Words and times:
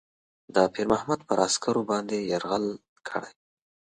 د 0.53 0.55
پیرمحمد 0.73 1.19
پر 1.27 1.37
عسکرو 1.45 1.81
باندي 1.89 2.19
یرغل 2.31 2.65
کړی. 3.07 3.33